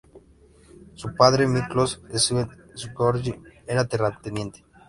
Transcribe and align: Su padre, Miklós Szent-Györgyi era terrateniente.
Su 0.95 1.13
padre, 1.15 1.45
Miklós 1.45 1.99
Szent-Györgyi 2.09 3.39
era 3.67 3.85
terrateniente. 3.85 4.63